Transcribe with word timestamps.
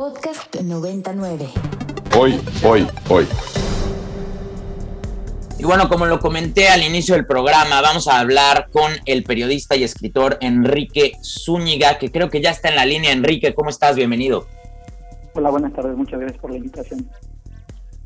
Podcast 0.00 0.56
99. 0.56 1.46
Hoy, 2.18 2.40
hoy, 2.64 2.86
hoy. 3.10 3.26
Y 5.58 5.64
bueno, 5.64 5.90
como 5.90 6.06
lo 6.06 6.20
comenté 6.20 6.70
al 6.70 6.82
inicio 6.82 7.16
del 7.16 7.26
programa, 7.26 7.82
vamos 7.82 8.08
a 8.08 8.18
hablar 8.18 8.70
con 8.72 8.92
el 9.04 9.24
periodista 9.24 9.76
y 9.76 9.84
escritor 9.84 10.38
Enrique 10.40 11.18
Zúñiga, 11.22 11.98
que 11.98 12.10
creo 12.10 12.30
que 12.30 12.40
ya 12.40 12.48
está 12.48 12.70
en 12.70 12.76
la 12.76 12.86
línea. 12.86 13.12
Enrique, 13.12 13.52
¿cómo 13.52 13.68
estás? 13.68 13.94
Bienvenido. 13.94 14.46
Hola, 15.34 15.50
buenas 15.50 15.74
tardes. 15.74 15.94
Muchas 15.94 16.18
gracias 16.18 16.40
por 16.40 16.52
la 16.52 16.56
invitación. 16.56 17.06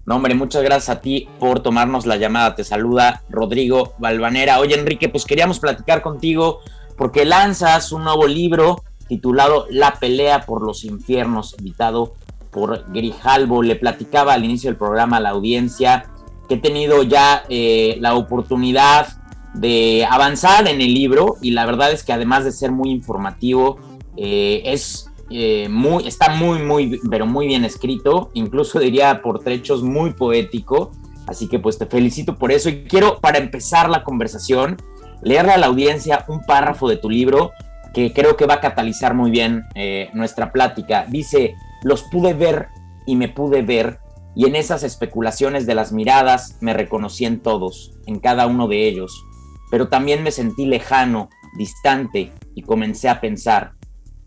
No, 0.05 0.17
hombre, 0.17 0.35
muchas 0.35 0.65
gracias 0.65 0.89
a 0.89 1.01
ti 1.01 1.29
por 1.39 1.61
tomarnos 1.61 2.07
la 2.07 2.17
llamada. 2.17 2.57
Te 2.57 2.65
saluda 2.65 3.23
Rodrigo 3.29 3.95
Balvanera. 3.99 4.59
Oye, 4.59 4.75
Enrique, 4.75 5.09
pues 5.09 5.25
queríamos 5.25 5.61
platicar 5.61 6.03
contigo 6.03 6.59
porque 6.97 7.25
lanzas 7.25 7.93
un 7.93 8.03
nuevo 8.03 8.27
libro 8.27 8.83
titulado 9.09 9.67
La 9.71 9.95
pelea 9.95 10.47
por 10.47 10.63
los 10.63 10.85
infiernos, 10.85 11.55
editado 11.59 12.15
por 12.51 12.91
Grijalvo. 12.93 13.63
Le 13.63 13.77
platicaba 13.77 14.35
al 14.35 14.45
inicio 14.45 14.71
del 14.71 14.77
programa 14.77 15.19
a 15.19 15.21
la 15.21 15.31
audiencia 15.31 16.11
que 16.49 16.55
he 16.55 16.59
tenido 16.59 17.03
ya 17.03 17.45
eh, 17.49 17.97
la 18.01 18.15
oportunidad 18.15 19.09
de 19.55 20.07
avanzar 20.11 20.69
en 20.69 20.81
el 20.81 20.93
libro 20.93 21.37
y 21.41 21.53
la 21.53 21.65
verdad 21.65 21.93
es 21.93 22.03
que 22.03 22.13
además 22.13 22.45
de 22.45 22.53
ser 22.53 22.73
muy 22.73 22.91
informativo, 22.91 23.79
eh, 24.17 24.63
es 24.65 25.11
eh, 25.31 25.69
muy, 25.71 26.07
está 26.07 26.35
muy, 26.35 26.59
muy, 26.61 27.01
pero 27.11 27.27
muy 27.27 27.47
bien 27.47 27.65
escrito, 27.65 28.31
incluso 28.35 28.79
diría 28.79 29.23
por 29.23 29.41
trechos 29.41 29.83
muy 29.83 30.13
poético. 30.13 30.91
Así 31.27 31.49
que 31.49 31.59
pues 31.59 31.79
te 31.79 31.87
felicito 31.87 32.37
por 32.37 32.53
eso 32.53 32.69
y 32.69 32.85
quiero 32.85 33.19
para 33.19 33.39
empezar 33.39 33.89
la 33.89 34.05
conversación 34.05 34.77
leerle 35.23 35.53
a 35.53 35.59
la 35.59 35.67
audiencia 35.67 36.25
un 36.29 36.45
párrafo 36.45 36.89
de 36.89 36.99
tu 36.99 37.09
libro 37.09 37.53
que 37.95 38.13
creo 38.13 38.37
que 38.37 38.47
va 38.47 38.55
a 38.55 38.61
catalizar 38.61 39.15
muy 39.15 39.31
bien 39.31 39.65
eh, 39.75 40.11
nuestra 40.13 40.53
plática. 40.53 41.07
Dice, 41.09 41.55
los 41.83 42.03
pude 42.03 42.35
ver 42.35 42.69
y 43.07 43.17
me 43.17 43.29
pude 43.29 43.63
ver 43.63 44.01
y 44.35 44.47
en 44.47 44.57
esas 44.57 44.83
especulaciones 44.83 45.65
de 45.65 45.77
las 45.77 45.93
miradas 45.93 46.59
me 46.61 46.75
reconocí 46.75 47.25
en 47.25 47.41
todos, 47.41 47.93
en 48.07 48.19
cada 48.19 48.47
uno 48.49 48.67
de 48.67 48.89
ellos, 48.89 49.25
pero 49.71 49.89
también 49.89 50.23
me 50.25 50.33
sentí 50.33 50.67
lejano, 50.67 51.29
distante 51.57 52.33
y 52.55 52.63
comencé 52.63 53.09
a 53.09 53.21
pensar, 53.21 53.75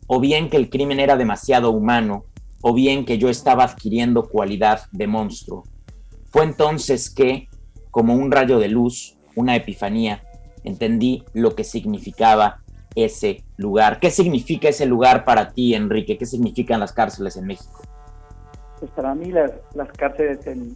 o 0.08 0.22
bien 0.22 0.50
que 0.50 0.56
el 0.56 0.70
crimen 0.70 1.02
era 1.02 1.18
demasiado 1.18 1.72
humano, 1.72 2.24
o 2.62 2.74
bien 2.74 3.06
que 3.06 3.18
yo 3.18 3.30
estaba 3.30 3.66
adquiriendo 3.66 4.30
cualidad 4.30 4.84
de 4.92 5.08
monstruo. 5.08 5.64
Fue 6.30 6.44
entonces 6.44 7.10
que, 7.10 7.50
como 7.92 8.16
un 8.16 8.32
rayo 8.32 8.60
de 8.60 8.70
luz, 8.70 9.18
una 9.36 9.56
epifanía, 9.56 10.24
entendí 10.64 11.24
lo 11.34 11.54
que 11.54 11.66
significaba 11.66 12.64
ese 12.98 13.44
lugar. 13.58 14.00
¿Qué 14.00 14.10
significa 14.10 14.70
ese 14.70 14.86
lugar 14.86 15.24
para 15.24 15.52
ti, 15.52 15.74
Enrique? 15.76 16.18
¿Qué 16.18 16.26
significan 16.26 16.80
las 16.80 16.94
cárceles 16.94 17.38
en 17.38 17.46
México? 17.46 17.82
Pues 18.80 18.92
para 18.92 19.16
mí 19.16 19.32
las, 19.32 19.52
las 19.76 19.92
cárceles 19.92 20.46
en, 20.48 20.76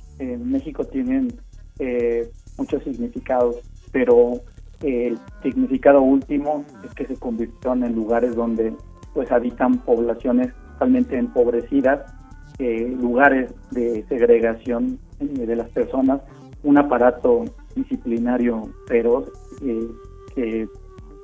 México 0.52 0.84
tienen 0.86 1.34
eh, 1.80 2.30
muchos 2.58 2.84
significados, 2.84 3.58
pero 3.92 4.34
el 4.82 5.20
significado 5.44 6.02
último 6.02 6.64
es 6.84 6.94
que 6.94 7.06
se 7.06 7.16
convirtieron 7.16 7.84
en 7.84 7.96
lugares 7.96 8.36
donde 8.36 8.74
pues 9.14 9.32
habitan 9.32 9.78
poblaciones 9.80 10.54
totalmente 10.74 11.18
empobrecidas, 11.18 12.12
eh, 12.60 12.96
lugares 13.00 13.54
de 13.72 14.06
segregación 14.08 15.00
eh, 15.20 15.46
de 15.46 15.56
las 15.56 15.70
personas, 15.70 16.22
un 16.64 16.78
aparato 16.78 17.46
disciplinario 17.76 18.70
feroz 18.88 19.32
eh, 19.64 19.88
que 20.36 20.68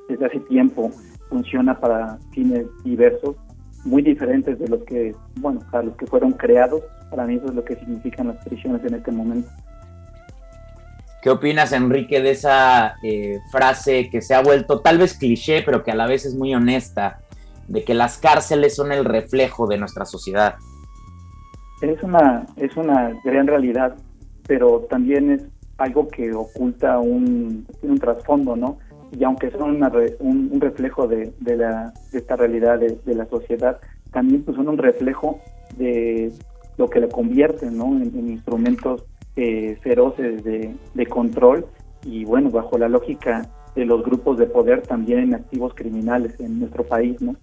desde 0.08 0.26
hace 0.26 0.40
tiempo 0.42 0.92
funciona 1.30 1.80
para 1.80 2.18
fines 2.32 2.66
diversos, 2.84 3.36
muy 3.86 4.02
diferentes 4.02 4.58
de 4.60 4.68
los 4.68 4.84
que, 4.84 5.16
bueno, 5.40 5.60
para 5.72 5.84
los 5.84 5.96
que 5.98 6.08
fueron 6.08 6.32
creados. 6.34 6.82
Para 7.10 7.26
mí 7.26 7.36
eso 7.36 7.48
es 7.48 7.54
lo 7.54 7.64
que 7.64 7.76
significan 7.76 8.28
las 8.28 8.46
prisiones 8.46 8.84
en 8.84 8.96
este 8.96 9.12
momento. 9.12 9.50
¿Qué 11.22 11.30
opinas, 11.30 11.74
Enrique, 11.74 12.22
de 12.22 12.32
esa 12.32 12.96
frase 13.52 14.10
que 14.10 14.22
se 14.22 14.34
ha 14.34 14.42
vuelto 14.42 14.82
tal 14.82 14.98
vez 14.98 15.18
cliché, 15.18 15.62
pero 15.64 15.84
que 15.84 15.92
a 15.92 15.96
la 15.96 16.08
vez 16.08 16.26
es 16.26 16.36
muy 16.36 16.54
honesta? 16.54 17.20
de 17.68 17.84
que 17.84 17.94
las 17.94 18.18
cárceles 18.18 18.76
son 18.76 18.92
el 18.92 19.06
reflejo 19.06 19.68
de 19.68 19.78
nuestra 19.78 20.06
sociedad. 20.06 20.56
Es 21.82 22.02
una, 22.02 22.46
es 22.56 22.76
una 22.76 23.12
gran 23.24 23.48
realidad, 23.48 23.96
pero 24.48 24.88
también 24.90 25.32
es 25.32 25.46
algo 25.78 26.08
que 26.08 26.34
oculta 26.34 26.98
un, 27.00 27.68
un 27.82 28.00
trasfondo, 28.00 28.56
¿no? 28.56 28.80
Y 29.12 29.24
aunque 29.24 29.52
son 29.52 29.82
un, 30.20 30.62
reflejo 30.62 31.08
de, 31.08 31.34
la, 31.42 31.94
de 32.12 32.18
esta 32.18 32.36
realidad 32.36 32.80
de, 32.80 33.16
la 33.16 33.26
sociedad, 33.28 33.80
también 34.12 34.44
pues, 34.44 34.58
son 34.58 34.68
un 34.70 34.78
reflejo 34.78 35.40
de 35.78 36.32
lo 36.78 36.90
que 36.90 37.00
le 37.00 37.10
convierten 37.10 37.78
¿no? 37.78 37.86
en, 37.88 38.30
instrumentos 38.30 39.06
eh, 39.36 39.78
feroces 39.82 40.44
de, 40.44 40.76
de 40.94 41.06
control 41.06 41.66
y 42.04 42.26
bueno, 42.26 42.50
bajo 42.50 42.78
la 42.78 42.90
lógica 42.90 43.50
de 43.76 43.86
los 43.86 44.04
grupos 44.04 44.38
de 44.38 44.48
poder 44.48 44.82
también 44.82 45.20
en 45.20 45.36
activos 45.36 45.74
criminales 45.76 46.40
en 46.40 46.60
nuestro 46.60 46.84
país, 46.84 47.22
¿no? 47.22 47.36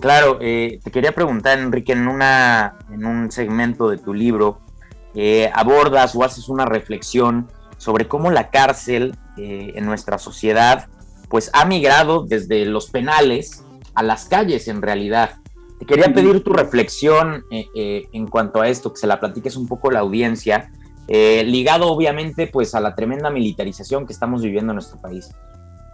Claro, 0.00 0.38
eh, 0.40 0.80
te 0.82 0.90
quería 0.90 1.12
preguntar, 1.12 1.58
Enrique, 1.58 1.92
en, 1.92 2.08
una, 2.08 2.76
en 2.90 3.04
un 3.04 3.30
segmento 3.30 3.90
de 3.90 3.98
tu 3.98 4.14
libro, 4.14 4.60
eh, 5.14 5.50
abordas 5.52 6.14
o 6.14 6.24
haces 6.24 6.48
una 6.48 6.64
reflexión 6.64 7.48
sobre 7.76 8.08
cómo 8.08 8.30
la 8.30 8.48
cárcel 8.48 9.14
eh, 9.42 9.72
en 9.74 9.86
nuestra 9.86 10.18
sociedad 10.18 10.86
pues 11.28 11.50
ha 11.54 11.64
migrado 11.64 12.24
desde 12.26 12.64
los 12.66 12.90
penales 12.90 13.64
a 13.94 14.02
las 14.02 14.24
calles 14.26 14.66
en 14.68 14.82
realidad. 14.82 15.36
Te 15.78 15.86
quería 15.86 16.12
pedir 16.12 16.42
tu 16.42 16.52
reflexión 16.52 17.44
en 17.50 18.26
cuanto 18.26 18.60
a 18.60 18.68
esto, 18.68 18.92
que 18.92 18.98
se 18.98 19.06
la 19.06 19.20
platiques 19.20 19.56
un 19.56 19.68
poco 19.68 19.90
a 19.90 19.92
la 19.92 20.00
audiencia, 20.00 20.72
ligado 21.08 21.86
obviamente 21.86 22.48
pues 22.48 22.74
a 22.74 22.80
la 22.80 22.96
tremenda 22.96 23.30
militarización 23.30 24.06
que 24.06 24.12
estamos 24.12 24.42
viviendo 24.42 24.72
en 24.72 24.76
nuestro 24.76 25.00
país. 25.00 25.30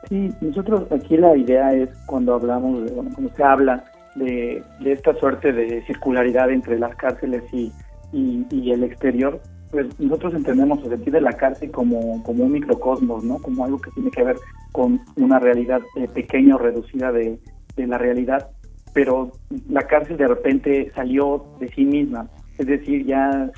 Sí, 0.09 0.33
nosotros 0.41 0.85
aquí 0.93 1.17
la 1.17 1.37
idea 1.37 1.73
es 1.73 1.91
cuando 2.07 2.35
hablamos, 2.35 2.85
de, 2.85 2.93
bueno, 2.93 3.11
cuando 3.15 3.35
se 3.35 3.43
habla 3.43 3.85
de, 4.15 4.63
esta 4.85 5.15
suerte 5.19 5.53
de 5.53 5.83
circularidad 5.87 6.51
entre 6.51 6.79
las 6.79 6.95
cárceles 6.97 7.43
y, 7.53 7.73
y, 8.13 8.71
el 8.71 8.85
exterior, 8.85 9.41
pues 9.71 9.99
nosotros 9.99 10.35
entendemos 10.35 10.83
el 10.85 10.91
sentido 10.91 11.15
de 11.17 11.23
la 11.23 11.33
cárcel 11.33 11.71
como, 11.71 12.23
como 12.23 12.45
un 12.45 12.53
microcosmos, 12.53 13.25
¿no? 13.25 13.39
Como 13.39 13.65
algo 13.65 13.79
que 13.79 13.91
tiene 13.91 14.11
que 14.11 14.23
ver 14.23 14.37
con 14.73 15.01
una 15.17 15.39
realidad 15.39 15.81
eh, 15.97 16.09
pequeña 16.09 16.57
o 16.57 16.59
reducida 16.59 17.13
de, 17.13 17.39
de 17.77 17.87
la 17.87 17.99
realidad, 17.99 18.51
pero 18.93 19.33
la 19.69 19.83
cárcel 19.83 20.17
de 20.17 20.29
repente 20.29 20.93
salió 20.95 21.45
de 21.61 21.69
sí 21.69 21.85
misma, 21.85 22.29
es 22.59 22.67
decir, 22.67 23.05
ya 23.05 23.51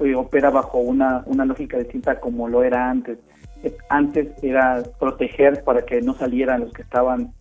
eh, 0.00 0.14
opera 0.14 0.50
bajo 0.50 0.78
una, 0.78 1.22
una 1.26 1.44
lógica 1.44 1.78
distinta 1.78 2.20
como 2.20 2.48
lo 2.48 2.62
era 2.62 2.90
antes. 2.90 3.18
Eh, 3.62 3.76
antes 3.88 4.28
era 4.42 4.82
proteger 5.00 5.64
para 5.64 5.82
que 5.82 6.02
no 6.02 6.14
salieran 6.14 6.60
los 6.60 6.72
que 6.72 6.82
estaban 6.82 7.32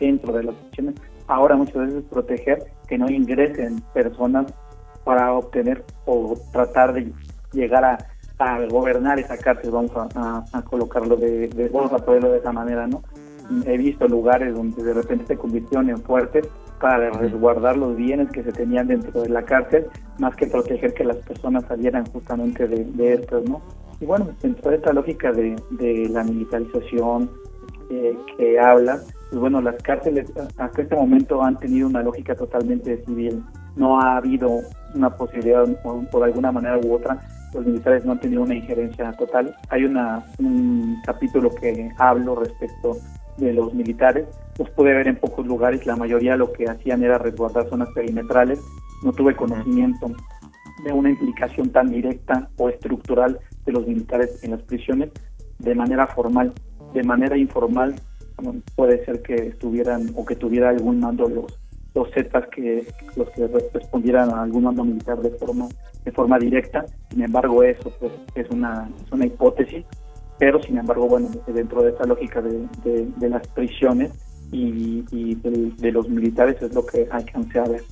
dentro 0.00 0.32
de 0.32 0.44
las 0.44 0.54
prisiones, 0.54 0.94
ahora 1.28 1.56
muchas 1.56 1.76
veces 1.76 2.04
proteger 2.10 2.58
que 2.88 2.96
no 2.96 3.10
ingresen 3.10 3.80
personas 3.92 4.46
para 5.04 5.32
obtener 5.32 5.84
o 6.04 6.34
tratar 6.52 6.92
de 6.92 7.12
llegar 7.56 7.84
a, 7.84 7.98
gobernar 8.68 9.18
esa 9.18 9.36
cárcel, 9.38 9.70
vamos 9.70 9.92
a, 9.94 10.62
colocarlo 10.62 11.16
de, 11.16 11.70
vamos 11.72 11.92
a 11.92 11.98
ponerlo 11.98 12.32
de 12.32 12.38
esa 12.38 12.52
manera, 12.52 12.86
¿no? 12.86 13.02
He 13.64 13.78
visto 13.78 14.06
lugares 14.06 14.54
donde 14.54 14.82
de 14.82 14.92
repente 14.92 15.26
se 15.26 15.36
convirtieron 15.36 15.88
en 15.88 15.98
fuertes 16.02 16.46
para 16.80 17.10
resguardar 17.10 17.76
los 17.76 17.96
bienes 17.96 18.30
que 18.30 18.42
se 18.42 18.52
tenían 18.52 18.88
dentro 18.88 19.22
de 19.22 19.30
la 19.30 19.42
cárcel, 19.42 19.86
más 20.18 20.36
que 20.36 20.46
proteger 20.46 20.92
que 20.92 21.04
las 21.04 21.16
personas 21.16 21.64
salieran 21.66 22.04
justamente 22.06 22.68
de, 22.68 22.84
de 22.84 23.14
estos, 23.14 23.48
¿no? 23.48 23.62
Y 24.00 24.04
bueno, 24.04 24.28
dentro 24.42 24.70
de 24.70 24.76
esta 24.76 24.92
lógica 24.92 25.32
de, 25.32 25.56
la 26.10 26.22
militarización 26.22 27.30
eh, 27.90 28.16
que 28.36 28.58
habla, 28.58 29.00
pues 29.30 29.40
bueno, 29.40 29.60
las 29.60 29.82
cárceles 29.82 30.30
hasta 30.58 30.82
este 30.82 30.94
momento 30.94 31.42
han 31.42 31.58
tenido 31.58 31.88
una 31.88 32.02
lógica 32.02 32.34
totalmente 32.34 33.02
civil. 33.04 33.42
No 33.74 34.00
ha 34.00 34.18
habido 34.18 34.60
una 34.94 35.10
posibilidad, 35.10 35.64
por, 36.10 36.24
alguna 36.24 36.52
manera 36.52 36.78
u 36.78 36.94
otra, 36.94 37.18
los 37.54 37.66
militares 37.66 38.04
no 38.04 38.12
han 38.12 38.20
tenido 38.20 38.42
una 38.42 38.54
injerencia 38.54 39.12
total. 39.12 39.54
Hay 39.68 39.84
una, 39.84 40.24
un 40.38 40.98
capítulo 41.04 41.50
que 41.50 41.90
hablo 41.98 42.36
respecto 42.36 42.96
de 43.38 43.52
los 43.52 43.74
militares. 43.74 44.26
Los 44.58 44.70
pude 44.70 44.94
ver 44.94 45.08
en 45.08 45.16
pocos 45.16 45.46
lugares, 45.46 45.86
la 45.86 45.96
mayoría 45.96 46.36
lo 46.36 46.52
que 46.52 46.64
hacían 46.64 47.02
era 47.02 47.18
resguardar 47.18 47.68
zonas 47.68 47.88
perimetrales. 47.94 48.60
No 49.02 49.12
tuve 49.12 49.36
conocimiento 49.36 50.10
de 50.84 50.92
una 50.92 51.10
implicación 51.10 51.70
tan 51.70 51.90
directa 51.90 52.48
o 52.56 52.68
estructural 52.68 53.38
de 53.64 53.72
los 53.72 53.86
militares 53.86 54.42
en 54.42 54.52
las 54.52 54.62
prisiones 54.62 55.10
de 55.58 55.74
manera 55.74 56.06
formal. 56.06 56.52
De 56.94 57.02
manera 57.02 57.36
informal 57.36 57.94
puede 58.74 59.04
ser 59.04 59.22
que 59.22 59.34
estuvieran 59.34 60.10
o 60.14 60.24
que 60.24 60.36
tuviera 60.36 60.68
algún 60.70 61.00
mando 61.00 61.28
los 61.28 61.58
los 61.96 62.10
Zetas 62.12 62.46
que 62.54 62.86
los 63.16 63.28
que 63.30 63.48
respondieran 63.72 64.30
a 64.30 64.42
algún 64.42 64.64
mando 64.64 64.84
militar 64.84 65.18
de 65.18 65.30
forma 65.30 65.66
de 66.04 66.12
forma 66.12 66.38
directa. 66.38 66.84
Sin 67.10 67.22
embargo 67.22 67.62
eso 67.62 67.90
pues 67.98 68.12
es 68.34 68.48
una 68.50 68.88
es 69.04 69.10
una 69.10 69.26
hipótesis. 69.26 69.84
Pero 70.38 70.62
sin 70.62 70.76
embargo 70.76 71.08
bueno 71.08 71.30
dentro 71.46 71.82
de 71.82 71.90
esta 71.90 72.04
lógica 72.04 72.42
de, 72.42 72.68
de, 73.16 73.28
las 73.28 73.48
prisiones 73.48 74.12
y, 74.52 75.02
de, 75.36 75.90
los 75.90 76.08
militares 76.08 76.60
es 76.60 76.74
lo 76.74 76.84
que 76.84 77.08
alcancé 77.10 77.58
a 77.58 77.64
ver 77.64 77.82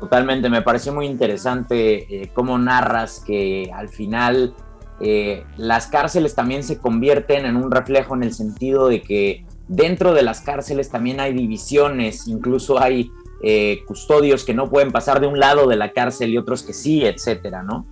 Totalmente, 0.00 0.48
me 0.48 0.62
pareció 0.62 0.92
muy 0.92 1.06
interesante 1.06 2.22
eh, 2.22 2.30
cómo 2.34 2.58
narras 2.58 3.22
que 3.24 3.70
al 3.72 3.88
final 3.88 4.54
eh, 5.00 5.44
las 5.56 5.86
cárceles 5.86 6.34
también 6.34 6.64
se 6.64 6.78
convierten 6.78 7.44
en 7.44 7.56
un 7.56 7.70
reflejo 7.70 8.16
en 8.16 8.24
el 8.24 8.32
sentido 8.32 8.88
de 8.88 9.02
que 9.02 9.44
dentro 9.68 10.14
de 10.14 10.22
las 10.22 10.40
cárceles 10.40 10.90
también 10.90 11.20
hay 11.20 11.32
divisiones, 11.32 12.26
incluso 12.28 12.80
hay 12.80 13.10
eh, 13.42 13.80
custodios 13.86 14.44
que 14.44 14.54
no 14.54 14.70
pueden 14.70 14.92
pasar 14.92 15.20
de 15.20 15.26
un 15.26 15.38
lado 15.38 15.66
de 15.66 15.76
la 15.76 15.92
cárcel 15.92 16.30
y 16.30 16.38
otros 16.38 16.62
que 16.62 16.72
sí, 16.72 17.04
etcétera, 17.04 17.62
¿no? 17.62 17.86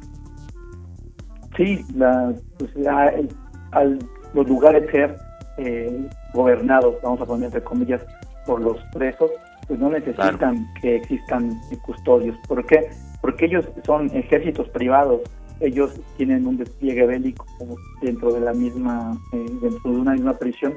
Sí, 1.57 1.85
la, 1.95 2.33
pues, 2.59 2.71
al 3.73 3.99
los 4.33 4.49
lugares 4.49 4.89
ser 4.93 5.17
eh, 5.59 6.09
gobernados, 6.33 6.95
vamos 7.03 7.21
a 7.21 7.27
poner 7.27 7.47
entre 7.47 7.63
comillas, 7.63 8.01
por 8.47 8.61
los 8.63 8.79
presos, 8.93 9.31
pues 9.67 9.79
no 9.79 9.91
necesitan 9.91 10.67
que 10.81 10.97
existan 10.97 11.61
custodios. 11.83 12.37
¿Por 12.47 12.65
qué? 12.65 12.91
Porque 13.21 13.47
ellos 13.47 13.67
son 13.85 14.07
ejércitos 14.15 14.69
privados 14.69 15.21
ellos 15.61 15.93
tienen 16.17 16.47
un 16.47 16.57
despliegue 16.57 17.07
bélico 17.07 17.47
dentro 18.01 18.33
de 18.33 18.41
la 18.41 18.53
misma, 18.53 19.17
eh, 19.33 19.47
dentro 19.61 19.93
de 19.93 19.97
una 19.99 20.13
misma 20.13 20.37
prisión 20.39 20.75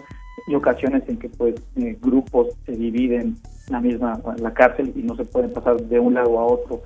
y 0.47 0.55
ocasiones 0.55 1.03
en 1.07 1.17
que 1.17 1.29
pues 1.29 1.55
eh, 1.75 1.97
grupos 2.01 2.49
se 2.65 2.73
dividen 2.73 3.37
la 3.69 3.79
misma 3.79 4.19
la 4.37 4.53
cárcel 4.53 4.91
y 4.95 5.03
no 5.03 5.15
se 5.15 5.25
pueden 5.25 5.53
pasar 5.53 5.81
de 5.81 5.99
un 5.99 6.15
lado 6.15 6.39
a 6.39 6.45
otro 6.45 6.81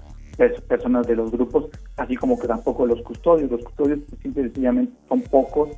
personas 0.68 1.08
de 1.08 1.16
los 1.16 1.32
grupos, 1.32 1.66
así 1.96 2.16
como 2.16 2.38
que 2.38 2.48
tampoco 2.48 2.86
los 2.86 3.02
custodios. 3.02 3.50
Los 3.50 3.64
custodios 3.64 4.00
pues, 4.08 4.36
sencillamente 4.36 4.94
son 5.10 5.22
pocos, 5.22 5.70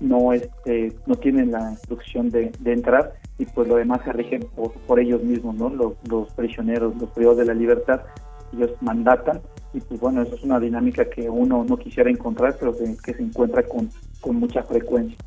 no 0.00 0.32
este 0.32 0.92
no 1.06 1.16
tienen 1.16 1.50
la 1.50 1.72
instrucción 1.72 2.30
de, 2.30 2.52
entrar 2.64 3.14
y 3.38 3.46
pues 3.46 3.66
lo 3.66 3.76
demás 3.76 4.02
se 4.04 4.12
rigen 4.12 4.46
por, 4.54 4.72
por 4.72 5.00
ellos 5.00 5.22
mismos, 5.22 5.56
¿no? 5.56 5.68
Los, 5.68 5.94
los 6.08 6.32
prisioneros, 6.34 6.94
los 6.96 7.10
privados 7.10 7.38
de 7.38 7.46
la 7.46 7.54
libertad, 7.54 8.02
ellos 8.52 8.70
mandatan 8.80 9.40
y 9.72 9.80
pues 9.80 10.00
bueno, 10.00 10.22
eso 10.22 10.36
es 10.36 10.42
una 10.44 10.60
dinámica 10.60 11.04
que 11.10 11.28
uno 11.28 11.64
no 11.68 11.76
quisiera 11.76 12.08
encontrar, 12.08 12.56
pero 12.58 12.72
que, 12.76 13.12
se 13.12 13.22
encuentra 13.22 13.64
con, 13.64 13.90
mucha 14.38 14.62
frecuencia. 14.62 15.18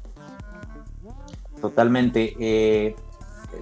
Totalmente. 1.62 2.36
Eh, 2.39 2.95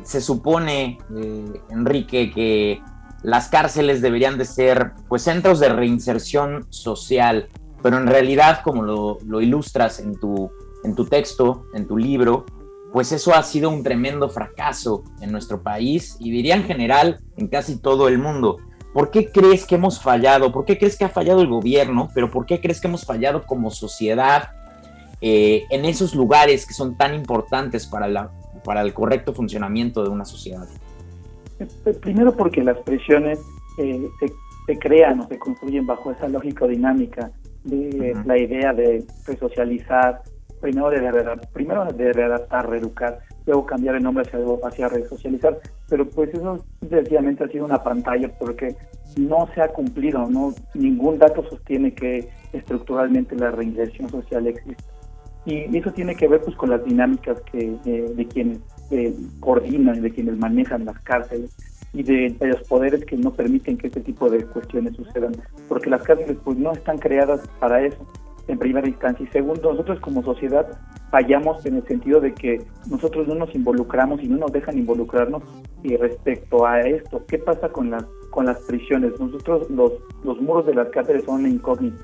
se 0.03 0.21
supone, 0.21 0.97
eh, 1.15 1.61
Enrique, 1.69 2.31
que 2.31 2.81
las 3.23 3.49
cárceles 3.49 4.01
deberían 4.01 4.37
de 4.37 4.45
ser 4.45 4.93
pues 5.07 5.23
centros 5.23 5.59
de 5.59 5.69
reinserción 5.69 6.67
social, 6.69 7.49
pero 7.81 7.97
en 7.97 8.07
realidad, 8.07 8.61
como 8.63 8.83
lo, 8.83 9.41
ilustras 9.41 9.99
en 9.99 10.19
tu, 10.19 10.51
en 10.83 10.95
tu 10.95 11.05
texto, 11.05 11.65
en 11.73 11.87
tu 11.87 11.97
libro, 11.97 12.45
pues 12.93 13.11
eso 13.11 13.33
ha 13.33 13.43
sido 13.43 13.69
un 13.69 13.83
tremendo 13.83 14.29
fracaso 14.29 15.03
en 15.21 15.31
nuestro 15.31 15.61
país 15.61 16.17
y 16.19 16.31
diría 16.31 16.55
en 16.55 16.63
general 16.63 17.19
en 17.35 17.47
casi 17.47 17.77
todo 17.77 18.07
el 18.07 18.17
mundo. 18.17 18.57
¿Por 18.93 19.11
qué 19.11 19.29
crees 19.29 19.65
que 19.65 19.75
hemos 19.75 20.01
fallado? 20.01 20.53
¿Por 20.53 20.63
qué 20.63 20.77
crees 20.77 20.97
que 20.97 21.03
ha 21.03 21.09
fallado 21.09 21.41
el 21.41 21.49
gobierno? 21.49 22.09
Pero 22.13 22.31
¿por 22.31 22.45
qué 22.45 22.61
crees 22.61 22.79
que 22.79 22.87
hemos 22.87 23.05
fallado 23.05 23.43
como 23.43 23.69
sociedad 23.69 24.51
eh, 25.27 25.65
en 25.71 25.85
esos 25.85 26.13
lugares 26.13 26.67
que 26.67 26.75
son 26.75 26.97
tan 26.97 27.15
importantes 27.15 27.87
para, 27.87 28.07
la, 28.07 28.29
para 28.63 28.83
el 28.83 28.93
correcto 28.93 29.33
funcionamiento 29.33 30.03
de 30.03 30.09
una 30.09 30.23
sociedad? 30.23 30.67
Eh, 31.59 31.93
primero 31.99 32.31
porque 32.37 32.63
las 32.63 32.77
prisiones 32.83 33.39
eh, 33.79 34.07
se, 34.67 34.77
crean 34.77 35.21
o 35.21 35.27
se 35.27 35.39
construyen 35.39 35.87
bajo 35.87 36.11
esa 36.11 36.27
lógica 36.27 36.67
dinámica 36.67 37.31
de 37.63 38.15
la 38.23 38.37
idea 38.37 38.71
de 38.71 39.03
resocializar, 39.25 40.21
primero 40.61 40.91
de, 40.91 41.01
primero 41.51 41.85
de 41.85 42.13
redactar, 42.13 42.69
reeducar, 42.69 43.17
luego 43.47 43.65
cambiar 43.65 43.95
el 43.95 44.03
nombre 44.03 44.25
hacia, 44.27 44.37
hacia 44.63 44.89
resocializar, 44.89 45.57
pero 45.89 46.07
pues 46.07 46.31
eso 46.35 46.63
sencillamente 46.87 47.45
ha 47.45 47.47
sido 47.47 47.65
una 47.65 47.81
pantalla 47.81 48.31
porque 48.37 48.75
no 49.17 49.49
se 49.55 49.61
ha 49.61 49.69
cumplido, 49.69 50.29
no 50.29 50.53
ningún 50.75 51.17
dato 51.17 51.43
sostiene 51.49 51.95
que 51.95 52.29
estructuralmente 52.53 53.35
la 53.35 53.49
reinserción 53.49 54.07
social 54.09 54.45
existe. 54.45 54.94
Y 55.45 55.77
eso 55.77 55.91
tiene 55.91 56.15
que 56.15 56.27
ver 56.27 56.41
pues 56.41 56.55
con 56.55 56.71
las 56.71 56.83
dinámicas 56.83 57.39
que 57.41 57.77
eh, 57.85 58.11
de 58.15 58.27
quienes 58.27 58.59
eh, 58.91 59.15
coordinan, 59.39 60.01
de 60.01 60.11
quienes 60.11 60.37
manejan 60.37 60.85
las 60.85 60.99
cárceles 61.01 61.55
y 61.93 62.03
de, 62.03 62.35
los 62.41 62.61
poderes 62.67 63.05
que 63.05 63.15
no 63.15 63.31
permiten 63.31 63.77
que 63.77 63.87
este 63.87 64.01
tipo 64.01 64.29
de 64.29 64.43
cuestiones 64.45 64.95
sucedan, 64.95 65.33
porque 65.69 65.89
las 65.89 66.03
cárceles 66.03 66.37
pues 66.43 66.57
no 66.57 66.73
están 66.73 66.97
creadas 66.97 67.47
para 67.59 67.85
eso 67.85 68.05
en 68.47 68.59
primera 68.59 68.87
instancia. 68.87 69.25
Y 69.25 69.31
segundo, 69.31 69.71
nosotros 69.71 69.99
como 70.01 70.23
sociedad 70.23 70.67
fallamos 71.09 71.65
en 71.65 71.77
el 71.77 71.87
sentido 71.87 72.19
de 72.19 72.33
que 72.33 72.61
nosotros 72.89 73.27
no 73.27 73.35
nos 73.35 73.53
involucramos 73.55 74.21
y 74.21 74.27
no 74.27 74.37
nos 74.37 74.51
dejan 74.51 74.77
involucrarnos 74.77 75.43
y 75.83 75.95
respecto 75.95 76.65
a 76.65 76.81
esto. 76.81 77.23
¿Qué 77.27 77.37
pasa 77.37 77.69
con 77.69 77.91
las 77.91 78.03
con 78.31 78.45
las 78.45 78.59
prisiones? 78.61 79.19
Nosotros 79.19 79.69
los 79.69 79.93
los 80.23 80.41
muros 80.41 80.65
de 80.65 80.75
las 80.75 80.89
cárceles 80.89 81.23
son 81.23 81.41
una 81.41 81.49
incógnita. 81.49 81.97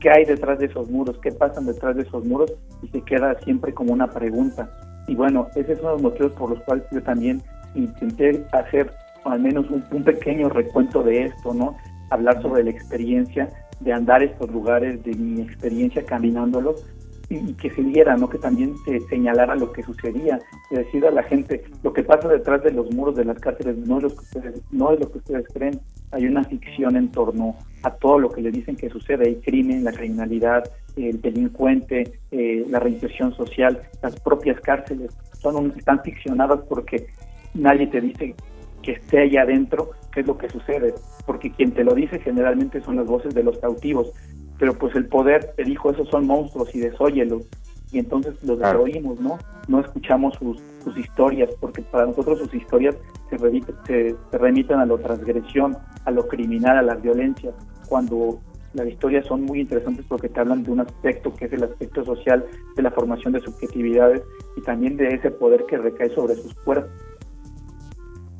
¿Qué 0.00 0.10
hay 0.10 0.24
detrás 0.24 0.58
de 0.58 0.66
esos 0.66 0.90
muros? 0.90 1.18
¿Qué 1.22 1.30
pasan 1.30 1.66
detrás 1.66 1.94
de 1.94 2.02
esos 2.02 2.24
muros? 2.24 2.52
Y 2.82 2.88
se 2.88 3.02
queda 3.02 3.38
siempre 3.40 3.74
como 3.74 3.92
una 3.92 4.08
pregunta. 4.08 4.70
Y 5.06 5.14
bueno, 5.14 5.48
esos 5.54 5.78
son 5.78 5.92
los 5.92 6.02
motivos 6.02 6.32
por 6.32 6.50
los 6.50 6.60
cuales 6.62 6.84
yo 6.90 7.02
también 7.02 7.42
intenté 7.74 8.44
hacer 8.52 8.92
al 9.24 9.40
menos 9.40 9.68
un, 9.70 9.84
un 9.90 10.02
pequeño 10.02 10.48
recuento 10.48 11.02
de 11.02 11.24
esto, 11.24 11.52
¿no? 11.52 11.76
Hablar 12.10 12.40
sobre 12.40 12.64
la 12.64 12.70
experiencia 12.70 13.48
de 13.80 13.92
andar 13.92 14.22
estos 14.22 14.50
lugares, 14.50 15.02
de 15.04 15.14
mi 15.14 15.42
experiencia 15.42 16.04
caminándolos, 16.04 16.84
y, 17.30 17.54
que 17.54 17.70
se 17.70 17.82
viera, 17.82 18.16
¿no? 18.16 18.28
que 18.28 18.38
también 18.38 18.74
se 18.84 19.00
señalara 19.08 19.54
lo 19.54 19.72
que 19.72 19.82
sucedía, 19.82 20.40
y 20.70 20.76
decir 20.76 21.06
a 21.06 21.10
la 21.10 21.22
gente, 21.22 21.64
lo 21.82 21.92
que 21.92 22.02
pasa 22.02 22.28
detrás 22.28 22.62
de 22.62 22.72
los 22.72 22.92
muros 22.92 23.14
de 23.14 23.24
las 23.24 23.38
cárceles 23.38 23.76
no 23.78 23.98
es 23.98 24.02
lo 24.02 24.08
que 24.10 24.16
ustedes, 24.16 24.62
no 24.70 24.92
es 24.92 25.00
lo 25.00 25.10
que 25.10 25.18
ustedes 25.18 25.46
creen, 25.52 25.80
hay 26.12 26.26
una 26.26 26.44
ficción 26.44 26.96
en 26.96 27.08
torno 27.08 27.56
a 27.82 27.90
todo 27.90 28.18
lo 28.18 28.30
que 28.30 28.42
le 28.42 28.50
dicen 28.50 28.76
que 28.76 28.90
sucede, 28.90 29.28
hay 29.28 29.36
crimen, 29.36 29.84
la 29.84 29.92
criminalidad, 29.92 30.64
el 30.96 31.20
delincuente, 31.20 32.12
eh, 32.30 32.64
la 32.68 32.80
reinserción 32.80 33.34
social, 33.34 33.80
las 34.02 34.18
propias 34.20 34.60
cárceles, 34.60 35.16
son 35.40 35.72
están 35.76 36.02
ficcionadas 36.02 36.60
porque 36.68 37.06
nadie 37.54 37.86
te 37.86 38.00
dice 38.00 38.34
que 38.82 38.92
esté 38.92 39.20
allá 39.20 39.42
adentro 39.42 39.90
qué 40.12 40.20
es 40.20 40.26
lo 40.26 40.36
que 40.36 40.48
sucede, 40.48 40.94
porque 41.26 41.52
quien 41.52 41.72
te 41.72 41.84
lo 41.84 41.94
dice 41.94 42.18
generalmente 42.18 42.80
son 42.80 42.96
las 42.96 43.06
voces 43.06 43.34
de 43.34 43.44
los 43.44 43.58
cautivos, 43.58 44.12
pero 44.58 44.74
pues 44.74 44.94
el 44.96 45.06
poder 45.06 45.52
te 45.56 45.64
dijo, 45.64 45.90
esos 45.90 46.08
son 46.08 46.26
monstruos 46.26 46.74
y 46.74 46.80
desóyelos, 46.80 47.44
y 47.92 47.98
entonces 47.98 48.34
los 48.42 48.58
desoímos, 48.58 49.20
¿no? 49.20 49.38
No 49.68 49.80
escuchamos 49.80 50.34
sus, 50.36 50.60
sus 50.84 50.96
historias, 50.96 51.50
porque 51.60 51.82
para 51.82 52.06
nosotros 52.06 52.38
sus 52.38 52.54
historias 52.54 52.96
se, 53.28 53.38
se, 53.38 54.16
se 54.30 54.38
remiten 54.38 54.78
a 54.78 54.86
la 54.86 54.96
transgresión, 54.98 55.76
a 56.04 56.10
lo 56.10 56.26
criminal, 56.28 56.78
a 56.78 56.82
la 56.82 56.94
violencia, 56.94 57.52
cuando 57.88 58.40
las 58.72 58.86
historias 58.86 59.26
son 59.26 59.42
muy 59.42 59.60
interesantes 59.60 60.04
porque 60.08 60.28
te 60.28 60.38
hablan 60.38 60.62
de 60.62 60.70
un 60.70 60.80
aspecto 60.80 61.34
que 61.34 61.46
es 61.46 61.52
el 61.52 61.64
aspecto 61.64 62.04
social 62.04 62.46
de 62.76 62.82
la 62.82 62.90
formación 62.92 63.32
de 63.32 63.40
subjetividades 63.40 64.22
y 64.56 64.62
también 64.62 64.96
de 64.96 65.08
ese 65.08 65.30
poder 65.30 65.64
que 65.66 65.76
recae 65.76 66.10
sobre 66.14 66.36
sus 66.36 66.54
cuerpos. 66.54 66.90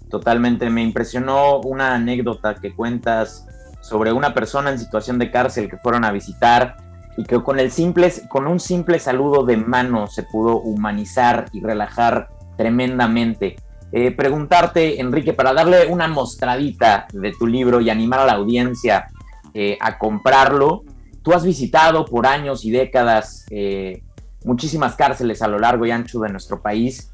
Totalmente, 0.08 0.70
me 0.70 0.82
impresionó 0.82 1.60
una 1.60 1.94
anécdota 1.94 2.54
que 2.54 2.75
cuentas 2.75 3.46
sobre 3.80 4.12
una 4.12 4.34
persona 4.34 4.70
en 4.70 4.78
situación 4.78 5.18
de 5.18 5.30
cárcel 5.30 5.68
que 5.68 5.76
fueron 5.78 6.04
a 6.04 6.12
visitar 6.12 6.76
y 7.20 7.24
que 7.24 7.42
con, 7.42 7.60
el 7.60 7.70
simple, 7.70 8.10
con 8.28 8.46
un 8.46 8.58
simple 8.58 8.98
saludo 8.98 9.44
de 9.44 9.58
mano 9.58 10.06
se 10.06 10.22
pudo 10.22 10.56
humanizar 10.56 11.44
y 11.52 11.60
relajar 11.60 12.30
tremendamente. 12.56 13.56
Eh, 13.92 14.10
preguntarte, 14.10 15.00
Enrique, 15.00 15.34
para 15.34 15.52
darle 15.52 15.86
una 15.86 16.08
mostradita 16.08 17.06
de 17.12 17.32
tu 17.32 17.46
libro 17.46 17.82
y 17.82 17.90
animar 17.90 18.20
a 18.20 18.26
la 18.26 18.32
audiencia 18.32 19.08
eh, 19.52 19.76
a 19.80 19.98
comprarlo, 19.98 20.84
tú 21.22 21.32
has 21.32 21.44
visitado 21.44 22.06
por 22.06 22.26
años 22.26 22.64
y 22.64 22.70
décadas 22.70 23.44
eh, 23.50 24.02
muchísimas 24.44 24.96
cárceles 24.96 25.42
a 25.42 25.48
lo 25.48 25.58
largo 25.58 25.84
y 25.84 25.90
ancho 25.90 26.20
de 26.20 26.30
nuestro 26.30 26.62
país 26.62 27.10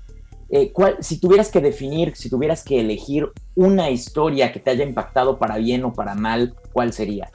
eh, 0.49 0.73
si 1.01 1.19
tuvieras 1.19 1.51
que 1.51 1.61
definir, 1.61 2.15
si 2.15 2.31
tuvieras 2.31 2.63
que 2.63 2.81
elegir 2.81 3.29
una 3.55 3.91
historia 3.91 4.53
que 4.53 4.61
te 4.61 4.71
haya 4.71 4.85
impactado 4.85 5.39
para 5.39 5.57
bien 5.57 5.85
o 5.85 5.93
para 5.93 6.15
mal, 6.15 6.55
¿cuál 6.73 6.93
sería? 6.93 7.31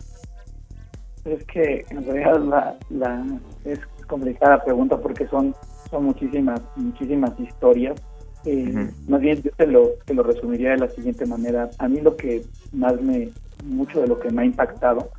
Es 1.25 1.43
que 1.45 1.85
en 1.89 2.03
realidad 2.05 2.77
la, 2.89 3.25
es 3.63 3.79
complicada 4.07 4.63
pregunta 4.63 4.97
porque 4.97 5.27
son, 5.27 5.53
son 5.89 6.05
muchísimas, 6.05 6.61
muchísimas 6.75 7.39
historias. 7.39 8.01
Eh, 8.45 8.89
más 9.07 9.21
bien 9.21 9.41
yo 9.41 9.51
te 9.51 9.67
lo, 9.67 9.89
te 10.05 10.15
lo 10.15 10.23
resumiría 10.23 10.71
de 10.71 10.77
la 10.77 10.89
siguiente 10.89 11.25
manera. 11.25 11.69
A 11.77 11.87
mí 11.87 12.01
lo 12.01 12.17
que 12.17 12.41
más 12.73 12.99
me, 13.01 13.29
mucho 13.63 14.01
de 14.01 14.07
lo 14.07 14.19
que 14.19 14.31
me 14.31 14.41
ha 14.41 14.45
impactado, 14.45 15.11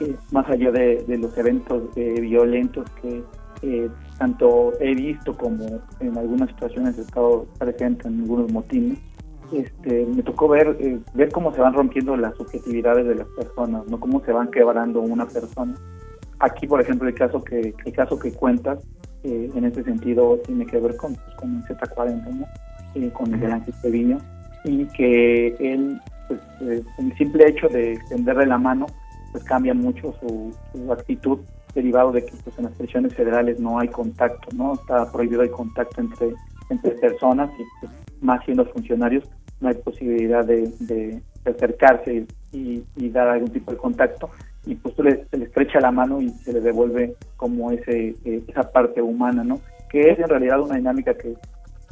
eh, 0.00 0.14
más 0.30 0.46
allá 0.50 0.70
de, 0.70 1.04
de 1.08 1.16
los 1.16 1.36
eventos 1.38 1.94
violentos 1.94 2.84
que 3.00 3.22
eh, 3.62 3.88
tanto 4.18 4.72
he 4.80 4.94
visto 4.94 5.36
como 5.36 5.80
en 6.00 6.16
algunas 6.16 6.48
situaciones 6.50 6.98
he 6.98 7.02
estado 7.02 7.46
presente 7.58 8.06
en 8.08 8.20
algunos 8.20 8.52
motines, 8.52 8.98
este, 9.52 10.06
me 10.06 10.22
tocó 10.22 10.48
ver, 10.48 10.76
eh, 10.80 10.98
ver 11.14 11.30
cómo 11.30 11.52
se 11.54 11.60
van 11.60 11.74
rompiendo 11.74 12.16
las 12.16 12.36
subjetividades 12.36 13.06
de 13.06 13.14
las 13.16 13.26
personas, 13.28 13.86
no 13.86 14.00
cómo 14.00 14.24
se 14.24 14.32
van 14.32 14.50
quebrando 14.50 15.00
una 15.00 15.26
persona. 15.26 15.74
Aquí, 16.38 16.66
por 16.66 16.80
ejemplo, 16.80 17.08
el 17.08 17.14
caso 17.14 17.42
que 17.42 17.74
el 17.84 17.92
caso 17.92 18.18
que 18.18 18.32
cuentas, 18.32 18.84
eh, 19.24 19.50
en 19.54 19.64
ese 19.64 19.82
sentido, 19.84 20.38
tiene 20.44 20.66
que 20.66 20.78
ver 20.78 20.96
con, 20.96 21.14
pues, 21.14 21.36
con 21.36 21.62
Z40, 21.64 22.26
¿no? 22.34 22.46
con 23.12 23.34
el 23.34 23.52
Ángel 23.52 23.74
Peviño, 23.82 24.18
y 24.64 24.86
que 24.86 25.48
él 25.60 26.00
pues, 26.28 26.40
eh, 26.62 26.82
el 26.98 27.16
simple 27.16 27.48
hecho 27.48 27.68
de 27.68 27.92
extenderle 27.92 28.46
la 28.46 28.58
mano, 28.58 28.86
pues 29.32 29.44
cambia 29.44 29.74
mucho 29.74 30.14
su, 30.20 30.52
actitud 30.92 31.38
derivado 31.74 32.10
de 32.12 32.24
que 32.24 32.32
pues, 32.42 32.58
en 32.58 32.64
las 32.64 32.74
prisiones 32.74 33.14
federales 33.14 33.60
no 33.60 33.78
hay 33.78 33.88
contacto, 33.88 34.48
¿no? 34.54 34.74
Está 34.74 35.10
prohibido 35.12 35.42
el 35.42 35.50
contacto 35.50 36.00
entre, 36.00 36.32
entre 36.70 36.92
personas 36.92 37.50
y 37.58 37.62
pues, 37.80 37.92
más 38.20 38.44
siendo 38.44 38.64
funcionarios 38.66 39.24
no 39.60 39.68
hay 39.68 39.74
posibilidad 39.74 40.44
de, 40.44 41.20
acercarse 41.44 42.26
y, 42.52 42.82
dar 43.10 43.28
algún 43.28 43.50
tipo 43.50 43.70
de 43.70 43.76
contacto 43.76 44.30
y 44.66 44.74
pues 44.74 44.94
tú 44.96 45.04
le, 45.04 45.24
se 45.30 45.36
le 45.36 45.44
estrecha 45.44 45.78
la 45.80 45.92
mano 45.92 46.20
y 46.20 46.28
se 46.30 46.52
le 46.52 46.60
devuelve 46.60 47.14
como 47.36 47.70
ese 47.70 48.14
eh, 48.24 48.42
esa 48.48 48.70
parte 48.72 49.00
humana, 49.00 49.44
¿no? 49.44 49.60
Que 49.88 50.10
es 50.10 50.18
en 50.18 50.28
realidad 50.28 50.60
una 50.60 50.74
dinámica 50.74 51.14
que 51.14 51.34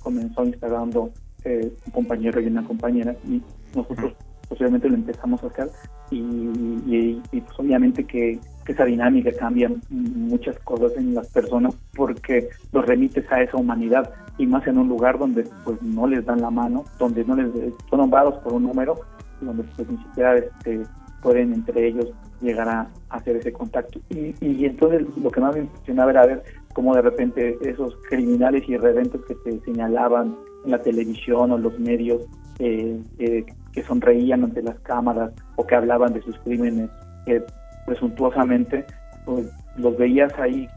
comenzó 0.03 0.45
instaurando 0.45 1.11
eh, 1.45 1.73
un 1.87 1.93
compañero 1.93 2.41
y 2.41 2.47
una 2.47 2.65
compañera 2.65 3.15
y 3.29 3.41
nosotros 3.75 4.15
posiblemente 4.49 4.89
lo 4.89 4.95
empezamos 4.95 5.43
a 5.43 5.47
hacer 5.49 5.71
y, 6.11 7.21
pues 7.31 7.59
obviamente 7.59 8.05
que, 8.05 8.39
esa 8.67 8.87
dinámica 8.87 9.31
cambia 9.33 9.71
muchas 9.91 10.59
cosas 10.61 10.93
en 10.97 11.15
las 11.15 11.29
personas 11.29 11.77
porque 11.95 12.49
los 12.73 12.87
remites 12.87 13.31
a 13.31 13.43
esa 13.43 13.59
humanidad 13.59 14.11
y 14.39 14.47
más 14.47 14.67
en 14.67 14.79
un 14.79 14.89
lugar 14.89 15.19
donde 15.19 15.47
pues 15.65 15.83
no 15.83 16.07
les 16.07 16.25
dan 16.25 16.41
la 16.41 16.49
mano, 16.49 16.85
donde 16.99 17.27
no 17.27 17.37
les 17.37 17.53
son 17.91 17.99
nombrados 17.99 18.37
por 18.37 18.55
un 18.55 18.63
número 18.63 18.95
donde 19.43 19.65
pues 19.77 19.87
ni 19.91 19.99
siquiera 19.99 20.39
este, 20.39 20.83
pueden 21.23 21.53
entre 21.53 21.89
ellos 21.89 22.11
llegar 22.41 22.69
a, 22.69 22.89
hacer 23.11 23.37
ese 23.37 23.53
contacto. 23.53 24.01
Y, 24.11 24.35
y, 24.41 24.65
entonces 24.65 25.07
lo 25.17 25.31
que 25.31 25.41
más 25.41 25.55
me 25.55 25.63
impresionaba 25.63 26.11
era 26.11 26.27
ver 26.27 26.43
cómo 26.73 26.95
de 26.95 27.03
repente 27.03 27.59
esos 27.63 27.97
criminales 28.09 28.69
y 28.69 28.77
reventos 28.77 29.21
que 29.27 29.35
se 29.45 29.61
señalaban 29.61 30.37
en 30.65 30.71
la 30.71 30.83
televisión 30.83 31.53
o 31.53 31.59
los 31.59 31.79
medios 31.79 32.23
eh, 32.59 33.01
eh, 33.19 33.45
que 33.75 33.83
sonreían 33.83 34.45
ante 34.45 34.63
las 34.63 34.79
cámaras 34.81 35.33
o 35.57 35.67
que 35.67 35.75
hablaban 35.75 36.13
de 36.13 36.23
sus 36.23 36.39
crímenes 36.41 36.91
eh, 37.27 37.43
presuntuosamente, 37.87 38.85
pues, 39.25 39.51
los 39.77 39.97
veías 39.97 40.33
ahí 40.39 40.69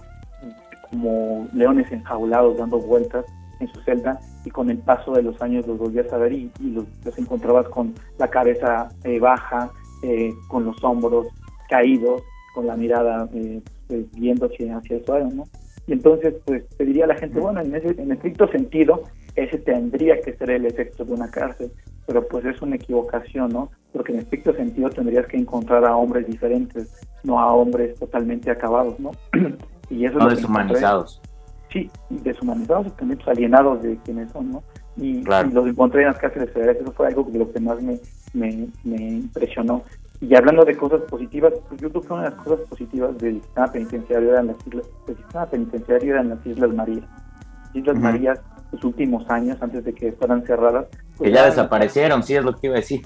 como 0.89 1.47
leones 1.53 1.91
enjaulados 1.91 2.57
dando 2.57 2.79
vueltas 2.79 3.25
en 3.59 3.67
su 3.67 3.81
celda 3.81 4.19
y 4.45 4.49
con 4.49 4.69
el 4.69 4.77
paso 4.77 5.11
de 5.13 5.23
los 5.23 5.41
años 5.41 5.67
los 5.67 5.77
volvías 5.77 6.11
a 6.13 6.17
ver 6.17 6.31
y, 6.31 6.51
los, 6.61 6.85
encontrabas 7.17 7.67
con 7.69 7.93
la 8.17 8.27
cabeza 8.29 8.89
baja, 9.19 9.71
con 10.47 10.65
los 10.65 10.81
hombros 10.83 11.27
caídos, 11.69 12.21
con 12.53 12.67
la 12.67 12.75
mirada 12.75 13.27
pues, 13.87 14.11
viendo 14.13 14.47
hacia, 14.47 14.77
hacia 14.77 14.97
el 14.97 15.05
suelo, 15.05 15.29
¿no? 15.31 15.43
Y 15.87 15.93
entonces, 15.93 16.35
pues, 16.45 16.67
te 16.77 16.85
diría 16.85 17.05
a 17.05 17.07
la 17.07 17.15
gente, 17.15 17.39
bueno, 17.39 17.61
en, 17.61 17.73
ese, 17.73 17.89
en 18.01 18.11
estricto 18.11 18.47
sentido, 18.49 19.03
ese 19.35 19.57
tendría 19.59 20.19
que 20.19 20.33
ser 20.33 20.51
el 20.51 20.65
efecto 20.65 21.05
de 21.05 21.13
una 21.13 21.31
cárcel, 21.31 21.71
pero 22.07 22.27
pues 22.27 22.45
es 22.45 22.61
una 22.61 22.77
equivocación, 22.77 23.51
¿no? 23.51 23.69
Porque 23.91 24.13
en 24.13 24.19
estricto 24.19 24.53
sentido 24.53 24.89
tendrías 24.89 25.27
que 25.27 25.37
encontrar 25.37 25.85
a 25.85 25.95
hombres 25.95 26.25
diferentes, 26.25 26.99
no 27.23 27.39
a 27.39 27.53
hombres 27.53 27.99
totalmente 27.99 28.49
acabados, 28.49 28.99
¿no? 28.99 29.11
y 29.89 30.05
eso 30.05 30.17
no 30.17 30.29
deshumanizados. 30.29 31.21
Sí, 31.71 31.91
deshumanizados 32.09 32.87
y 32.87 32.91
también 32.91 33.19
pues, 33.19 33.27
alienados 33.27 33.83
de 33.83 33.97
quienes 33.97 34.31
son, 34.31 34.51
¿no? 34.51 34.63
Y, 34.95 35.21
los 35.23 35.67
encontré 35.67 36.01
en 36.01 36.07
las 36.07 36.17
cárceles 36.17 36.51
federales, 36.51 36.81
eso 36.81 36.91
fue 36.93 37.07
algo 37.07 37.23
de 37.23 37.37
lo 37.37 37.51
que 37.51 37.59
más 37.59 37.79
me, 37.81 37.99
me, 38.33 38.67
me 38.83 38.95
impresionó. 38.95 39.83
Y 40.21 40.33
hablando 40.33 40.65
de 40.65 40.75
cosas 40.75 41.01
positivas, 41.01 41.53
pues 41.67 41.79
yo 41.79 41.89
creo 41.91 42.01
que 42.01 42.13
una 42.13 42.23
de 42.23 42.29
las 42.31 42.39
cosas 42.41 42.65
positivas 42.67 43.15
del 43.19 43.41
sistema 43.41 43.67
penitenciario 43.67 44.31
eran 44.31 44.47
las 44.47 44.55
islas, 44.65 44.89
el 45.07 45.17
sistema 45.17 45.45
penitenciario 45.45 46.13
eran 46.13 46.29
las 46.29 46.45
Islas 46.45 46.73
Marías. 46.73 47.05
Islas 47.75 47.99
Marías 47.99 48.39
los 48.71 48.83
últimos 48.83 49.29
años, 49.29 49.57
antes 49.61 49.83
de 49.83 49.93
que 49.93 50.11
fueran 50.13 50.43
cerradas. 50.45 50.87
Que 51.19 51.31
ya 51.31 51.45
desaparecieron, 51.45 52.23
sí 52.23 52.35
es 52.35 52.43
lo 52.43 52.53
que 52.53 52.67
iba 52.67 52.75
a 52.75 52.79
decir. 52.79 53.01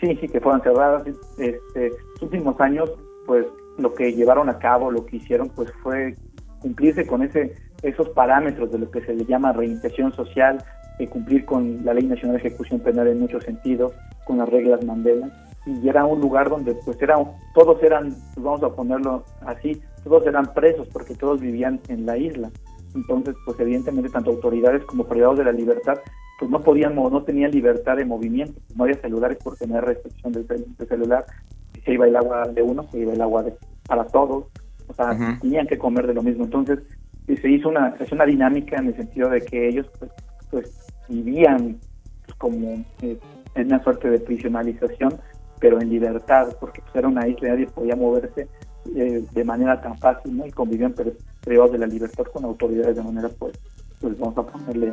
Sí, 0.00 0.16
sí, 0.20 0.28
que 0.28 0.40
fueran 0.40 0.62
cerradas. 0.62 1.06
Este, 1.06 1.90
los 2.12 2.22
últimos 2.22 2.60
años, 2.60 2.90
pues 3.26 3.46
lo 3.78 3.94
que 3.94 4.12
llevaron 4.12 4.48
a 4.48 4.58
cabo, 4.58 4.90
lo 4.90 5.06
que 5.06 5.16
hicieron, 5.16 5.48
pues 5.50 5.72
fue 5.82 6.14
cumplirse 6.60 7.06
con 7.06 7.22
ese 7.22 7.54
esos 7.82 8.08
parámetros 8.08 8.72
de 8.72 8.78
lo 8.78 8.90
que 8.90 9.00
se 9.02 9.14
le 9.14 9.24
llama 9.24 9.52
reinserción 9.52 10.12
social, 10.12 10.58
cumplir 11.06 11.44
con 11.44 11.84
la 11.84 11.94
Ley 11.94 12.06
Nacional 12.06 12.40
de 12.40 12.48
Ejecución 12.48 12.80
Penal 12.80 13.06
en 13.06 13.20
muchos 13.20 13.44
sentidos, 13.44 13.92
con 14.26 14.38
las 14.38 14.48
reglas 14.48 14.84
Mandela, 14.84 15.30
y 15.66 15.88
era 15.88 16.04
un 16.04 16.20
lugar 16.20 16.48
donde 16.48 16.74
pues 16.84 17.00
era, 17.00 17.16
todos 17.54 17.82
eran, 17.82 18.14
pues, 18.34 18.44
vamos 18.44 18.62
a 18.62 18.74
ponerlo 18.74 19.24
así, 19.46 19.80
todos 20.02 20.26
eran 20.26 20.52
presos 20.54 20.88
porque 20.92 21.14
todos 21.14 21.40
vivían 21.40 21.80
en 21.88 22.06
la 22.06 22.16
isla. 22.16 22.50
Entonces, 22.94 23.36
pues 23.44 23.60
evidentemente 23.60 24.10
tanto 24.10 24.30
autoridades 24.30 24.82
como 24.84 25.04
privados 25.04 25.38
de 25.38 25.44
la 25.44 25.52
libertad, 25.52 25.98
pues 26.38 26.50
no 26.50 26.60
podían, 26.60 26.94
no 26.94 27.22
tenían 27.24 27.50
libertad 27.50 27.96
de 27.96 28.04
movimiento, 28.04 28.60
no 28.76 28.84
había 28.84 29.00
celulares 29.00 29.38
por 29.42 29.56
tener 29.56 29.84
restricción 29.84 30.32
de, 30.32 30.86
celular, 30.86 31.26
si 31.74 31.80
se 31.80 31.92
iba 31.94 32.06
el 32.06 32.14
agua 32.14 32.44
de 32.46 32.62
uno, 32.62 32.84
se 32.92 33.00
iba 33.00 33.12
el 33.12 33.20
agua 33.20 33.42
de, 33.42 33.54
para 33.86 34.04
todos, 34.04 34.44
o 34.86 34.94
sea, 34.94 35.18
tenían 35.40 35.66
que 35.66 35.76
comer 35.76 36.06
de 36.06 36.14
lo 36.14 36.22
mismo. 36.22 36.44
Entonces, 36.44 36.78
se 37.26 37.50
hizo 37.50 37.68
una, 37.68 37.94
es 37.98 38.10
una 38.12 38.24
dinámica 38.24 38.76
en 38.76 38.86
el 38.86 38.96
sentido 38.96 39.28
de 39.28 39.40
que 39.40 39.68
ellos 39.68 39.86
pues, 39.98 40.10
pues 40.50 40.86
vivían 41.08 41.78
pues, 42.24 42.38
como 42.38 42.84
eh, 43.02 43.18
en 43.56 43.66
una 43.66 43.82
suerte 43.82 44.08
de 44.08 44.20
prisionalización, 44.20 45.14
pero 45.60 45.80
en 45.80 45.90
libertad, 45.90 46.56
porque 46.60 46.80
pues, 46.82 46.94
era 46.94 47.08
una 47.08 47.26
isla, 47.26 47.50
nadie 47.50 47.66
podía 47.66 47.96
moverse 47.96 48.48
eh, 48.94 49.24
de 49.32 49.44
manera 49.44 49.80
tan 49.80 49.98
fácil, 49.98 50.36
¿no? 50.36 50.46
Y 50.46 50.52
convivían 50.52 50.94
privados 51.40 51.72
de 51.72 51.78
la 51.78 51.86
libertad 51.86 52.24
con 52.32 52.44
autoridades 52.44 52.96
de 52.96 53.02
manera, 53.02 53.28
pues, 53.38 53.58
pues 54.00 54.18
vamos 54.18 54.38
a 54.38 54.42
ponerle 54.42 54.92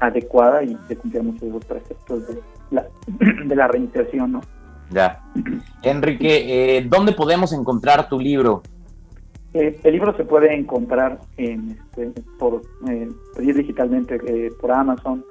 adecuada 0.00 0.62
y 0.62 0.76
se 0.88 0.96
cumplían 0.96 1.26
muchos 1.26 1.42
de 1.42 1.50
los 1.50 1.64
preceptos 1.64 2.28
de 2.28 2.40
la, 2.70 2.86
de 3.46 3.56
la 3.56 3.68
reinserción, 3.68 4.32
¿no? 4.32 4.40
Ya. 4.90 5.22
Enrique, 5.82 6.76
eh, 6.78 6.86
¿dónde 6.88 7.12
podemos 7.12 7.52
encontrar 7.52 8.08
tu 8.08 8.18
libro? 8.18 8.62
Eh, 9.54 9.78
el 9.84 9.92
libro 9.92 10.16
se 10.16 10.24
puede 10.24 10.52
encontrar 10.52 11.20
en, 11.36 11.70
este, 11.70 12.12
por 12.40 12.62
eh, 12.90 13.08
pedir 13.36 13.54
digitalmente 13.54 14.18
eh, 14.26 14.50
por 14.60 14.72
Amazon, 14.72 15.24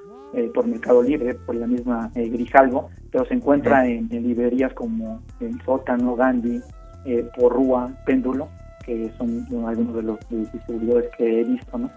por 0.55 0.65
Mercado 0.65 1.03
Libre, 1.03 1.35
por 1.35 1.53
la 1.53 1.67
misma 1.67 2.09
Grijalvo, 2.15 2.89
pero 3.11 3.23
se 3.25 3.35
encuentra 3.35 3.85
en, 3.87 4.09
librerías 4.09 4.73
como 4.73 5.21
el 5.39 5.61
Sótano, 5.61 6.15
Gandhi, 6.15 6.59
Porrúa, 7.37 7.91
Péndulo, 8.03 8.47
que 8.83 9.11
son 9.15 9.45
algunos 9.67 9.93
de 9.93 10.01
los, 10.01 10.17
distribuidores 10.31 11.11
que 11.15 11.41
he 11.41 11.43
visto, 11.43 11.77
¿no? 11.77 11.91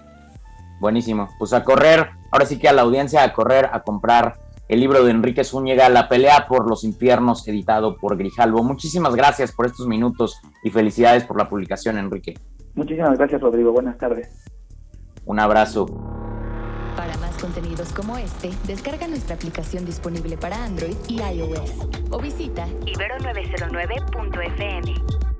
Buenísimo. 0.80 1.28
Pues 1.38 1.52
a 1.52 1.64
correr, 1.64 2.10
ahora 2.30 2.46
sí 2.46 2.58
que 2.58 2.68
a 2.68 2.72
la 2.72 2.82
audiencia 2.82 3.22
a 3.22 3.32
correr 3.32 3.68
a 3.72 3.82
comprar 3.82 4.38
el 4.68 4.80
libro 4.80 5.04
de 5.04 5.12
Enrique 5.12 5.44
Zúñiga, 5.44 5.88
La 5.88 6.08
pelea 6.08 6.46
por 6.48 6.68
los 6.68 6.82
infiernos, 6.84 7.46
editado 7.46 7.96
por 7.96 8.16
Grijalvo. 8.16 8.64
Muchísimas 8.64 9.14
gracias 9.14 9.52
por 9.52 9.66
estos 9.66 9.86
minutos 9.86 10.40
y 10.64 10.70
felicidades 10.70 11.22
por 11.24 11.38
la 11.38 11.48
publicación, 11.48 11.98
Enrique. 11.98 12.34
Muchísimas 12.74 13.16
gracias, 13.16 13.40
Rodrigo. 13.40 13.70
Buenas 13.72 13.96
tardes. 13.96 14.44
Un 15.24 15.38
abrazo. 15.40 15.86
Para 16.96 17.16
más 17.18 17.36
contenidos 17.38 17.92
como 17.92 18.16
este, 18.16 18.50
descarga 18.66 19.06
nuestra 19.06 19.36
aplicación 19.36 19.84
disponible 19.84 20.36
para 20.36 20.64
Android 20.64 20.96
y 21.08 21.20
iOS 21.20 21.86
o 22.10 22.18
visita 22.18 22.66
ibero909.fm. 22.86 25.35